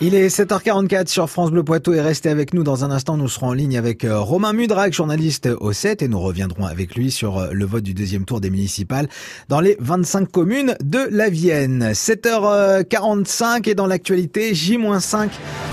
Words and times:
Il 0.00 0.14
est 0.14 0.28
7h44 0.28 1.08
sur 1.08 1.30
France 1.30 1.50
Bleu 1.50 1.62
Poitou 1.62 1.92
et 1.94 2.00
restez 2.00 2.28
avec 2.28 2.54
nous 2.54 2.64
dans 2.64 2.84
un 2.84 2.90
instant. 2.90 3.16
Nous 3.16 3.28
serons 3.28 3.48
en 3.48 3.52
ligne 3.52 3.78
avec 3.78 4.04
euh, 4.04 4.18
Romain 4.18 4.52
Mudrac, 4.52 4.92
journaliste 4.92 5.48
au 5.60 5.72
7 5.72 6.02
et 6.02 6.08
nous 6.08 6.20
reviendrons 6.20 6.66
avec 6.66 6.94
lui 6.94 7.10
sur 7.10 7.38
euh, 7.38 7.48
le 7.52 7.64
vote 7.64 7.82
du 7.82 7.94
deuxième 7.94 8.24
tour 8.24 8.40
des 8.40 8.50
municipales 8.50 9.08
dans 9.48 9.60
les 9.60 9.76
25 9.80 10.30
communes 10.30 10.76
de 10.82 11.00
la 11.10 11.28
Vienne. 11.28 11.92
7h45 11.92 13.68
et 13.68 13.74
dans 13.74 13.86
l'actualité, 13.86 14.54
J-5 14.54 15.28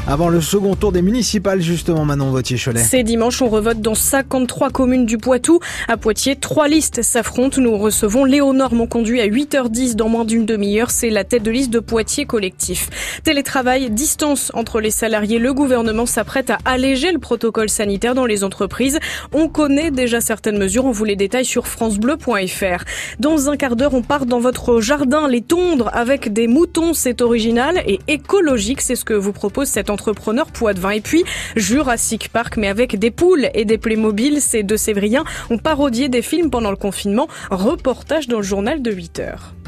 avant 0.07 0.29
le 0.29 0.41
second 0.41 0.75
tour 0.75 0.91
des 0.91 1.01
municipales 1.01 1.61
justement 1.61 2.05
Manon 2.05 2.31
Vautier-Cholet. 2.31 2.83
C'est 2.83 3.03
dimanche, 3.03 3.41
on 3.41 3.49
revote 3.49 3.81
dans 3.81 3.95
53 3.95 4.69
communes 4.69 5.05
du 5.05 5.17
Poitou. 5.17 5.59
À 5.87 5.97
Poitiers, 5.97 6.35
trois 6.35 6.67
listes 6.67 7.01
s'affrontent. 7.01 7.61
Nous 7.61 7.77
recevons 7.77 8.25
Léonore 8.25 8.73
Monconduit 8.73 9.21
à 9.21 9.27
8h10 9.27 9.95
dans 9.95 10.09
moins 10.09 10.25
d'une 10.25 10.45
demi-heure. 10.45 10.91
C'est 10.91 11.09
la 11.09 11.23
tête 11.23 11.43
de 11.43 11.51
liste 11.51 11.69
de 11.69 11.79
Poitiers 11.79 12.25
collectif. 12.25 12.89
Télétravail, 13.23 13.89
distance 13.99 14.49
entre 14.53 14.79
les 14.79 14.91
salariés. 14.91 15.39
Le 15.39 15.53
gouvernement 15.53 16.05
s'apprête 16.05 16.51
à 16.51 16.57
alléger 16.63 17.11
le 17.11 17.19
protocole 17.19 17.67
sanitaire 17.67 18.15
dans 18.15 18.25
les 18.25 18.45
entreprises. 18.45 18.97
On 19.33 19.49
connaît 19.49 19.91
déjà 19.91 20.21
certaines 20.21 20.57
mesures. 20.57 20.85
On 20.85 20.91
vous 20.91 21.03
les 21.03 21.17
détaille 21.17 21.43
sur 21.43 21.67
francebleu.fr. 21.67 22.85
Dans 23.19 23.49
un 23.49 23.57
quart 23.57 23.75
d'heure, 23.75 23.93
on 23.93 24.01
part 24.01 24.25
dans 24.25 24.39
votre 24.39 24.79
jardin 24.79 25.27
les 25.27 25.41
tondre 25.41 25.89
avec 25.91 26.31
des 26.31 26.47
moutons. 26.47 26.93
C'est 26.93 27.21
original 27.21 27.83
et 27.85 27.99
écologique. 28.07 28.79
C'est 28.79 28.95
ce 28.95 29.03
que 29.03 29.13
vous 29.13 29.33
propose 29.33 29.67
cet 29.67 29.89
entrepreneur 29.89 30.45
poitevin. 30.45 30.91
Et 30.91 31.01
puis, 31.01 31.25
Jurassic 31.57 32.29
Park, 32.29 32.55
mais 32.55 32.69
avec 32.69 32.97
des 32.97 33.11
poules 33.11 33.49
et 33.53 33.65
des 33.65 33.77
Playmobil. 33.77 34.39
Ces 34.39 34.63
deux 34.63 34.77
Sévriens 34.77 35.25
ont 35.49 35.57
parodié 35.57 36.07
des 36.07 36.21
films 36.21 36.49
pendant 36.49 36.71
le 36.71 36.77
confinement. 36.77 37.27
Reportage 37.51 38.29
dans 38.29 38.37
le 38.37 38.43
journal 38.43 38.81
de 38.81 38.91
8 38.91 39.19
heures. 39.19 39.58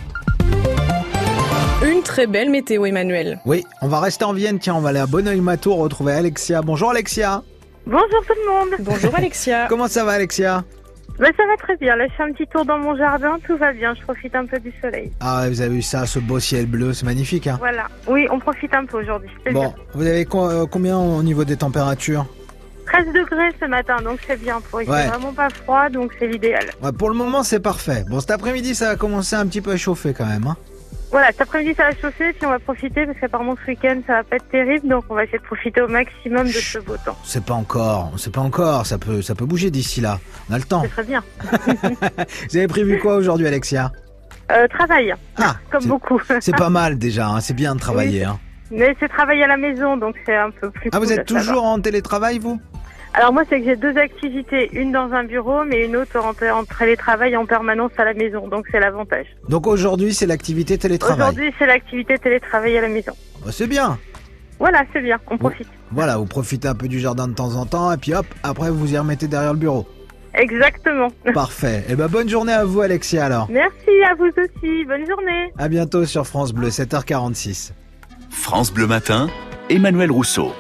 Une 1.84 2.03
très 2.03 2.27
belle 2.27 2.49
météo, 2.49 2.85
Emmanuel. 2.85 3.40
Oui, 3.45 3.66
on 3.81 3.88
va 3.88 3.99
rester 3.99 4.23
en 4.26 4.34
Vienne. 4.34 4.59
Tiens, 4.59 4.76
on 4.76 4.82
va 4.82 4.90
aller 4.90 4.99
à 4.99 5.07
Bonneuil-Matour 5.07 5.77
retrouver 5.77 6.13
Alexia. 6.13 6.62
Bonjour 6.62 6.91
Alexia. 6.91 7.41
Bonjour 7.87 8.07
tout 8.27 8.34
le 8.46 8.51
monde. 8.51 8.70
Bonjour 8.79 9.15
Alexia. 9.15 9.65
Comment 9.70 9.87
ça 9.87 10.05
va 10.05 10.12
Alexia? 10.13 10.63
Ben, 11.20 11.32
ça 11.35 11.43
va 11.48 11.57
très 11.57 11.76
bien. 11.77 11.96
Là, 11.96 12.05
je 12.07 12.13
fais 12.13 12.24
un 12.24 12.32
petit 12.34 12.48
tour 12.48 12.65
dans 12.65 12.77
mon 12.77 12.96
jardin. 12.96 13.37
Tout 13.48 13.57
va 13.57 13.74
bien. 13.74 13.93
Je 13.96 14.02
profite 14.04 14.35
un 14.35 14.46
peu 14.46 14.59
du 14.59 14.71
soleil. 14.82 15.12
Ah, 15.20 15.46
vous 15.49 15.62
avez 15.62 15.71
vu 15.76 15.82
ça, 15.82 16.05
ce 16.05 16.20
beau 16.20 16.40
ciel 16.40 16.68
bleu, 16.68 16.93
c'est 16.93 17.05
magnifique. 17.05 17.48
Hein 17.48 17.57
Voilà. 17.59 17.87
Oui, 18.07 18.27
on 18.32 18.40
profite 18.40 18.74
un 18.76 18.85
peu 18.85 18.99
aujourd'hui. 19.02 19.29
C'est 19.46 19.52
bon, 19.52 19.62
bien. 19.62 19.74
vous 19.93 20.05
avez 20.05 20.27
euh, 20.34 20.65
combien 20.68 20.98
au 20.98 21.24
niveau 21.24 21.43
des 21.43 21.57
températures? 21.57 22.26
13 22.85 23.07
degrés 23.13 23.49
ce 23.59 23.65
matin, 23.65 23.98
donc 24.04 24.20
c'est 24.27 24.40
bien. 24.40 24.59
Pour 24.70 24.82
il 24.82 24.85
fait 24.85 24.91
Ouais. 24.91 25.07
vraiment 25.07 25.34
pas 25.34 25.49
froid, 25.49 25.90
donc 25.90 26.12
c'est 26.20 26.27
l'idéal. 26.27 26.65
Ouais, 26.84 26.91
Pour 26.91 27.09
le 27.09 27.15
moment, 27.15 27.41
c'est 27.43 27.59
parfait. 27.59 28.04
Bon, 28.09 28.20
cet 28.20 28.32
après-midi, 28.32 28.76
ça 28.76 28.90
va 28.90 28.96
commencer 28.96 29.35
un 29.35 29.46
petit 29.48 29.62
peu 29.62 29.71
à 29.71 29.77
chauffer 29.77 30.13
quand 30.13 30.26
même. 30.26 30.46
Hein 30.48 30.57
Voilà, 31.12 31.27
cet 31.27 31.41
après-midi 31.41 31.73
ça 31.76 31.84
va 31.90 31.91
chauffer, 31.95 32.31
puis 32.31 32.45
on 32.45 32.49
va 32.49 32.59
profiter 32.59 33.05
parce 33.05 33.20
qu'apparemment 33.20 33.55
ce 33.65 33.70
week-end 33.71 33.99
ça 34.07 34.13
va 34.13 34.23
pas 34.23 34.37
être 34.37 34.48
terrible, 34.49 34.87
donc 34.87 35.04
on 35.09 35.15
va 35.15 35.23
essayer 35.26 35.40
de 35.40 35.43
profiter 35.43 35.81
au 35.81 35.87
maximum 35.90 36.48
de 36.48 36.51
ce 36.53 36.79
beau 36.79 36.95
temps. 37.05 37.18
c'est 37.26 37.43
pas 37.43 37.53
encore, 37.53 38.12
c'est 38.18 38.34
pas 38.34 38.40
encore. 38.41 38.85
Ça 38.85 38.98
peut, 38.98 39.21
ça 39.21 39.35
peut 39.35 39.45
bouger 39.45 39.71
d'ici 39.71 39.99
là. 39.99 40.20
On 40.49 40.53
a 40.53 40.57
le 40.57 40.63
temps. 40.63 40.81
C'est 40.84 40.90
très 40.90 41.03
bien. 41.03 41.21
Vous 42.49 42.57
avez 42.57 42.68
prévu 42.68 42.98
quoi 42.99 43.15
aujourd'hui, 43.15 43.45
Alexia? 43.48 43.91
Euh, 44.51 44.68
travail, 44.68 45.13
Ah, 45.37 45.55
comme 45.70 45.85
beaucoup. 45.85 46.20
c'est 46.40 46.55
pas 46.55 46.70
mal 46.70 46.98
déjà. 46.98 47.27
hein, 47.27 47.40
C'est 47.41 47.53
bien 47.53 47.75
de 47.75 47.79
travailler. 47.79 48.23
hein. 48.25 48.40
Mais 48.70 48.96
c'est 48.99 49.09
travailler 49.09 49.43
à 49.43 49.48
la 49.48 49.57
maison, 49.57 49.98
donc 49.98 50.15
c'est 50.25 50.35
un 50.35 50.49
peu 50.49 50.70
plus 50.71 50.90
Ah, 50.93 50.99
vous 50.99 51.12
êtes 51.12 51.25
toujours 51.25 51.63
en 51.65 51.79
télétravail, 51.81 52.40
vous? 52.40 52.59
Alors 53.13 53.34
moi, 53.34 53.43
c'est 53.49 53.59
que 53.59 53.65
j'ai 53.65 53.76
deux 53.76 53.98
activités, 53.98 54.70
une 54.73 54.91
dans 54.91 55.12
un 55.12 55.26
bureau, 55.26 55.65
mais 55.65 55.85
une 55.85 55.98
autre 55.98 56.17
en, 56.17 56.29
en 56.29 56.63
télétravail 56.63 57.35
en 57.35 57.45
permanence 57.45 57.91
à 57.98 58.05
la 58.05 58.13
maison. 58.13 58.48
Donc 58.48 58.68
c'est 58.71 58.79
l'avantage. 58.79 59.26
Donc 59.49 59.68
aujourd'hui, 59.68 60.13
c'est 60.13 60.26
l'activité 60.27 60.77
télétravail. 60.77 61.20
Aujourd'hui, 61.20 61.53
c'est 61.59 61.65
l'activité 61.65 62.18
télétravail 62.18 62.77
à 62.77 62.81
la 62.81 62.87
maison. 62.87 63.12
Bah, 63.45 63.51
c'est 63.51 63.68
bien. 63.68 63.99
Voilà, 64.59 64.84
c'est 64.94 65.01
bien, 65.01 65.19
on 65.29 65.38
profite. 65.38 65.68
Voilà, 65.91 66.18
vous 66.18 66.25
profitez 66.28 66.68
un 66.68 66.75
peu 66.75 66.88
du 66.88 67.00
jardin 67.00 67.28
de 67.28 67.34
temps 67.34 67.56
en 67.56 67.66
temps 67.66 67.91
et 67.91 67.97
puis 67.97 68.13
hop, 68.13 68.28
après 68.44 68.69
vous 68.69 68.78
vous 68.78 68.94
y 68.94 68.97
remettez 68.97 69.28
derrière 69.28 69.53
le 69.53 69.59
bureau. 69.59 69.88
Exactement. 70.36 71.09
Parfait. 71.34 71.84
Et 71.90 71.96
ben 71.96 72.07
bonne 72.07 72.30
journée 72.30 72.53
à 72.53 72.63
vous, 72.63 72.80
Alexia 72.81 73.25
alors. 73.25 73.47
Merci 73.50 73.90
à 74.09 74.13
vous 74.16 74.28
aussi. 74.28 74.86
Bonne 74.86 75.06
journée. 75.07 75.52
À 75.57 75.68
bientôt 75.68 76.06
sur 76.06 76.28
France 76.28 76.53
Bleu, 76.53 76.69
7h46. 76.69 77.72
France 78.30 78.72
Bleu 78.72 78.88
Matin, 78.88 79.28
Emmanuel 79.69 80.12
Rousseau. 80.12 80.53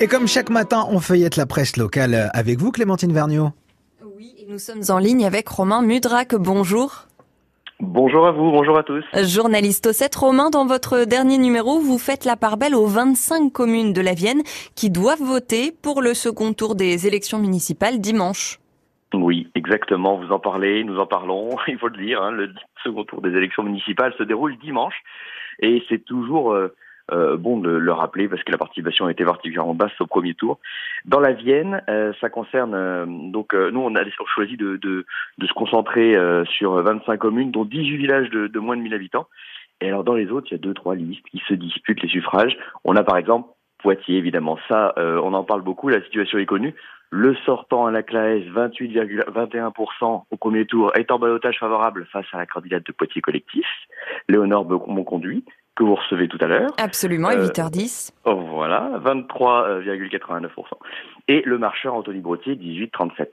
Et 0.00 0.08
comme 0.08 0.26
chaque 0.26 0.50
matin, 0.50 0.84
on 0.90 0.98
feuillette 0.98 1.36
la 1.36 1.46
presse 1.46 1.76
locale 1.76 2.28
avec 2.34 2.58
vous, 2.58 2.72
Clémentine 2.72 3.12
Vergniaud. 3.12 3.50
Oui, 4.16 4.34
et 4.38 4.46
nous 4.50 4.58
sommes 4.58 4.82
en 4.88 4.98
ligne 4.98 5.24
avec 5.24 5.48
Romain 5.48 5.82
Mudrac. 5.82 6.34
Bonjour. 6.34 7.06
Bonjour 7.78 8.26
à 8.26 8.32
vous, 8.32 8.50
bonjour 8.50 8.76
à 8.76 8.82
tous. 8.82 9.04
Journaliste 9.22 9.86
au 9.86 9.92
7 9.92 10.14
Romain, 10.16 10.50
dans 10.50 10.66
votre 10.66 11.04
dernier 11.04 11.38
numéro, 11.38 11.78
vous 11.78 11.98
faites 11.98 12.24
la 12.24 12.36
part 12.36 12.56
belle 12.56 12.74
aux 12.74 12.86
25 12.86 13.52
communes 13.52 13.92
de 13.92 14.00
la 14.00 14.14
Vienne 14.14 14.42
qui 14.74 14.90
doivent 14.90 15.22
voter 15.22 15.70
pour 15.70 16.02
le 16.02 16.12
second 16.12 16.52
tour 16.52 16.74
des 16.74 17.06
élections 17.06 17.38
municipales 17.38 18.00
dimanche. 18.00 18.58
Oui, 19.12 19.48
exactement, 19.54 20.16
vous 20.16 20.32
en 20.32 20.40
parlez, 20.40 20.82
nous 20.82 20.98
en 20.98 21.06
parlons, 21.06 21.50
il 21.68 21.78
faut 21.78 21.88
le 21.88 22.04
dire, 22.04 22.20
hein, 22.20 22.32
le 22.32 22.52
second 22.82 23.04
tour 23.04 23.22
des 23.22 23.30
élections 23.30 23.62
municipales 23.62 24.12
se 24.18 24.24
déroule 24.24 24.58
dimanche 24.58 24.96
et 25.60 25.84
c'est 25.88 26.04
toujours 26.04 26.52
euh, 26.52 26.74
euh, 27.12 27.36
bon 27.36 27.58
de 27.58 27.70
le 27.70 27.92
rappeler 27.92 28.28
parce 28.28 28.42
que 28.42 28.52
la 28.52 28.58
participation 28.58 29.06
a 29.06 29.10
été 29.10 29.24
particulièrement 29.24 29.74
basse 29.74 29.92
au 30.00 30.06
premier 30.06 30.34
tour. 30.34 30.58
Dans 31.04 31.20
la 31.20 31.32
Vienne, 31.32 31.82
euh, 31.88 32.12
ça 32.20 32.30
concerne, 32.30 32.74
euh, 32.74 33.04
donc 33.06 33.54
euh, 33.54 33.70
nous 33.70 33.80
on 33.80 33.94
a 33.94 34.04
choisi 34.34 34.56
de, 34.56 34.76
de, 34.76 35.04
de 35.38 35.46
se 35.46 35.52
concentrer 35.52 36.16
euh, 36.16 36.44
sur 36.46 36.72
25 36.72 37.18
communes 37.18 37.50
dont 37.50 37.64
18 37.64 37.96
villages 37.96 38.30
de, 38.30 38.46
de 38.46 38.58
moins 38.58 38.76
de 38.76 38.82
1000 38.82 38.94
habitants. 38.94 39.26
Et 39.80 39.88
alors 39.88 40.04
dans 40.04 40.14
les 40.14 40.30
autres, 40.30 40.48
il 40.50 40.54
y 40.54 40.54
a 40.54 40.62
deux, 40.62 40.74
trois 40.74 40.94
listes 40.94 41.26
qui 41.30 41.42
se 41.46 41.54
disputent 41.54 42.02
les 42.02 42.08
suffrages. 42.08 42.56
On 42.84 42.96
a 42.96 43.02
par 43.02 43.16
exemple 43.16 43.48
Poitiers, 43.82 44.16
évidemment. 44.16 44.58
Ça, 44.66 44.94
on 44.96 45.34
en 45.34 45.44
parle 45.44 45.60
beaucoup, 45.60 45.90
la 45.90 46.00
situation 46.00 46.38
est 46.38 46.46
connue. 46.46 46.74
Le 47.10 47.36
sortant 47.44 47.84
à 47.86 47.90
la 47.90 48.02
classe, 48.02 48.42
28,21% 48.44 50.24
au 50.30 50.36
premier 50.36 50.64
tour, 50.64 50.90
est 50.96 51.10
en 51.10 51.18
balotage 51.18 51.58
favorable 51.58 52.06
face 52.10 52.24
à 52.32 52.38
la 52.38 52.46
candidate 52.46 52.86
de 52.86 52.92
Poitiers 52.92 53.20
collectif, 53.20 53.66
Léonore 54.28 54.64
Monconduit, 54.88 55.44
que 55.76 55.82
vous 55.82 55.94
recevez 55.96 56.28
tout 56.28 56.38
à 56.40 56.46
l'heure. 56.46 56.70
Absolument, 56.78 57.28
à 57.28 57.34
Euh, 57.36 57.46
8h10. 57.48 58.12
Oh, 58.24 58.34
voilà, 58.36 58.90
23,89%. 59.04 60.48
Et 61.28 61.42
le 61.44 61.58
marcheur 61.58 61.94
Anthony 61.94 62.20
Brottier, 62.20 62.54
18,37%. 62.56 63.26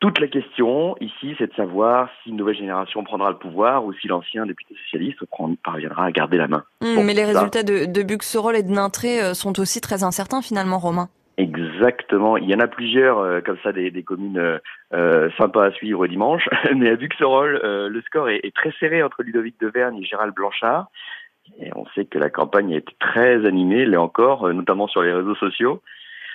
Toute 0.00 0.18
la 0.18 0.26
question 0.26 0.96
ici, 1.00 1.36
c'est 1.38 1.46
de 1.48 1.54
savoir 1.54 2.08
si 2.22 2.30
une 2.30 2.36
nouvelle 2.36 2.56
génération 2.56 3.04
prendra 3.04 3.30
le 3.30 3.36
pouvoir 3.36 3.84
ou 3.84 3.92
si 3.92 4.08
l'ancien 4.08 4.46
député 4.46 4.74
socialiste 4.84 5.20
parviendra 5.62 6.06
à 6.06 6.10
garder 6.10 6.38
la 6.38 6.48
main. 6.48 6.64
Bon, 6.80 7.04
mais 7.04 7.14
les 7.14 7.24
ça- 7.24 7.34
résultats 7.38 7.62
de, 7.62 7.84
de 7.86 8.02
Buxerolles 8.02 8.56
et 8.56 8.64
de 8.64 8.72
Nintré 8.72 9.22
euh, 9.22 9.32
sont 9.34 9.60
aussi 9.60 9.80
très 9.80 10.02
incertains 10.02 10.42
finalement, 10.42 10.78
Romain. 10.80 11.08
Exactement. 11.38 12.36
Il 12.36 12.50
y 12.50 12.54
en 12.54 12.58
a 12.60 12.66
plusieurs 12.66 13.18
euh, 13.20 13.40
comme 13.42 13.58
ça 13.62 13.70
des, 13.72 13.92
des 13.92 14.02
communes 14.02 14.38
euh, 14.38 14.58
euh, 14.92 15.30
sympas 15.38 15.66
à 15.66 15.70
suivre 15.70 16.08
dimanche. 16.08 16.48
Mais 16.76 16.90
à 16.90 16.96
Buxerolles, 16.96 17.60
euh, 17.62 17.88
le 17.88 18.02
score 18.02 18.28
est, 18.28 18.40
est 18.42 18.54
très 18.54 18.72
serré 18.80 19.04
entre 19.04 19.22
Ludovic 19.22 19.54
Devergne 19.60 19.98
et 19.98 20.04
Gérald 20.04 20.34
Blanchard. 20.34 20.88
Et 21.60 21.70
on 21.74 21.86
sait 21.94 22.04
que 22.04 22.18
la 22.18 22.30
campagne 22.30 22.74
a 22.74 22.78
été 22.78 22.94
très 22.98 23.46
animée, 23.46 23.84
là 23.84 24.00
encore, 24.00 24.46
euh, 24.46 24.52
notamment 24.52 24.86
sur 24.88 25.02
les 25.02 25.12
réseaux 25.12 25.34
sociaux. 25.36 25.82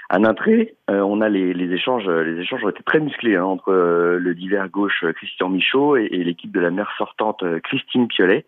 À 0.10 0.20
Nintré, 0.20 0.76
euh, 0.90 1.02
on 1.02 1.20
a 1.20 1.28
les, 1.28 1.54
les 1.54 1.74
échanges, 1.74 2.08
les 2.08 2.40
échanges 2.40 2.64
ont 2.64 2.70
été 2.70 2.82
très 2.84 3.02
musclés 3.02 3.36
hein, 3.36 3.44
entre 3.44 3.74
euh, 3.74 4.18
le 4.20 4.36
divers 4.36 4.70
gauche 4.70 5.04
euh, 5.04 5.12
Christian 5.12 5.50
Michaud 5.50 5.98
et, 5.98 6.08
et 6.12 6.24
l'équipe 6.24 6.52
de 6.52 6.62
la 6.62 6.72
maire 6.72 6.92
sortante 6.98 7.44
euh, 7.44 7.60
Christine 7.60 8.08
Piolet. 8.08 8.46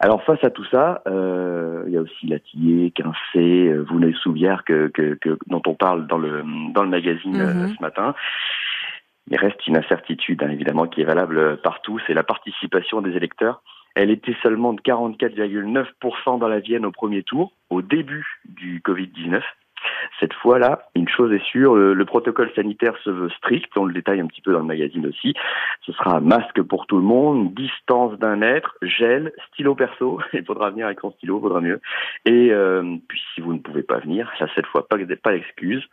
Alors 0.00 0.24
face 0.24 0.42
à 0.42 0.50
tout 0.50 0.64
ça, 0.64 1.00
euh, 1.06 1.84
il 1.86 1.92
y 1.92 1.96
a 1.96 2.00
aussi 2.00 2.26
Latillé, 2.26 2.90
Quincé, 2.90 3.68
euh, 3.68 3.84
Vouneuil-Souvière 3.88 4.64
que, 4.64 4.88
que, 4.88 5.14
que, 5.14 5.38
dont 5.46 5.62
on 5.66 5.74
parle 5.74 6.08
dans 6.08 6.18
le 6.18 6.42
dans 6.74 6.82
le 6.82 6.88
magazine 6.88 7.40
euh, 7.40 7.54
Mhm. 7.54 7.74
ce 7.76 7.82
matin. 7.82 8.14
Il 9.30 9.36
reste 9.36 9.64
une 9.68 9.76
incertitude 9.76 10.42
hein, 10.42 10.50
évidemment 10.50 10.88
qui 10.88 11.00
est 11.02 11.04
valable 11.04 11.58
partout, 11.58 12.00
c'est 12.08 12.14
la 12.14 12.24
participation 12.24 13.00
des 13.02 13.16
électeurs. 13.16 13.62
Elle 13.94 14.10
était 14.10 14.36
seulement 14.42 14.72
de 14.72 14.80
44,9% 14.80 16.38
dans 16.38 16.48
la 16.48 16.60
Vienne 16.60 16.86
au 16.86 16.92
premier 16.92 17.22
tour, 17.22 17.52
au 17.70 17.82
début 17.82 18.26
du 18.44 18.80
Covid-19. 18.80 19.42
Cette 20.20 20.32
fois-là, 20.34 20.88
une 20.94 21.08
chose 21.08 21.32
est 21.32 21.44
sûre, 21.44 21.74
le, 21.74 21.94
le 21.94 22.04
protocole 22.04 22.50
sanitaire 22.54 22.94
se 23.02 23.10
veut 23.10 23.30
strict, 23.30 23.76
on 23.76 23.84
le 23.84 23.92
détaille 23.92 24.20
un 24.20 24.26
petit 24.26 24.40
peu 24.40 24.52
dans 24.52 24.60
le 24.60 24.64
magazine 24.64 25.06
aussi. 25.06 25.34
Ce 25.84 25.92
sera 25.92 26.20
masque 26.20 26.62
pour 26.62 26.86
tout 26.86 26.96
le 26.96 27.02
monde, 27.02 27.54
distance 27.54 28.18
d'un 28.18 28.36
mètre, 28.36 28.76
gel, 28.82 29.32
stylo 29.48 29.74
perso, 29.74 30.20
il 30.32 30.44
faudra 30.44 30.70
venir 30.70 30.86
avec 30.86 31.00
son 31.00 31.12
stylo, 31.12 31.40
vaudra 31.40 31.60
mieux. 31.60 31.80
Et 32.24 32.52
euh, 32.52 32.96
puis 33.08 33.20
si 33.34 33.40
vous 33.40 33.52
ne 33.52 33.58
pouvez 33.58 33.82
pas 33.82 33.98
venir, 33.98 34.30
là 34.38 34.46
cette 34.54 34.66
fois 34.66 34.86
pas, 34.88 34.96
pas 35.22 35.32
d'excuse, 35.32 35.84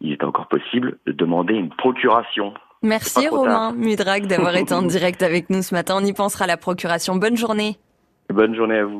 il 0.00 0.12
est 0.12 0.24
encore 0.24 0.48
possible 0.48 0.98
de 1.06 1.12
demander 1.12 1.54
une 1.54 1.70
procuration. 1.70 2.54
Merci 2.82 3.28
Romain 3.28 3.72
Mudrac 3.72 4.26
d'avoir 4.26 4.56
été 4.56 4.72
en 4.74 4.82
direct 4.96 5.22
avec 5.22 5.50
nous 5.50 5.62
ce 5.62 5.74
matin. 5.74 5.96
On 5.98 6.04
y 6.04 6.12
pensera 6.12 6.44
à 6.44 6.48
la 6.48 6.56
procuration. 6.56 7.16
Bonne 7.16 7.36
journée. 7.36 7.78
Bonne 8.30 8.54
journée 8.54 8.78
à 8.78 8.84
vous. 8.84 8.98